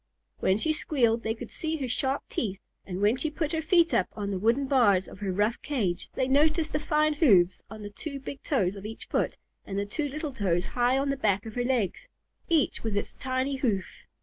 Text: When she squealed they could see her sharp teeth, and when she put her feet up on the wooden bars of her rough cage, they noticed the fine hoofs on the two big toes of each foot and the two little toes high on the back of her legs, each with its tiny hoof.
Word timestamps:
When 0.39 0.57
she 0.57 0.73
squealed 0.73 1.21
they 1.21 1.35
could 1.35 1.51
see 1.51 1.77
her 1.77 1.87
sharp 1.87 2.23
teeth, 2.27 2.59
and 2.87 3.01
when 3.03 3.17
she 3.17 3.29
put 3.29 3.51
her 3.51 3.61
feet 3.61 3.93
up 3.93 4.07
on 4.13 4.31
the 4.31 4.39
wooden 4.39 4.65
bars 4.65 5.07
of 5.07 5.19
her 5.19 5.31
rough 5.31 5.61
cage, 5.61 6.09
they 6.15 6.27
noticed 6.27 6.73
the 6.73 6.79
fine 6.79 7.13
hoofs 7.13 7.61
on 7.69 7.83
the 7.83 7.91
two 7.91 8.19
big 8.19 8.41
toes 8.41 8.75
of 8.75 8.83
each 8.83 9.05
foot 9.05 9.37
and 9.63 9.77
the 9.77 9.85
two 9.85 10.07
little 10.07 10.31
toes 10.31 10.65
high 10.65 10.97
on 10.97 11.11
the 11.11 11.17
back 11.17 11.45
of 11.45 11.53
her 11.53 11.63
legs, 11.63 12.07
each 12.49 12.83
with 12.83 12.97
its 12.97 13.13
tiny 13.13 13.57
hoof. 13.57 13.85